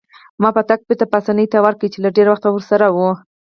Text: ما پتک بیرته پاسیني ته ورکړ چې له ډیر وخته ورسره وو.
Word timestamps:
ما 0.41 0.49
پتک 0.57 0.79
بیرته 0.87 1.05
پاسیني 1.13 1.45
ته 1.51 1.57
ورکړ 1.65 1.87
چې 1.93 1.99
له 2.03 2.09
ډیر 2.17 2.27
وخته 2.29 2.47
ورسره 2.51 2.85
وو. 2.95 3.09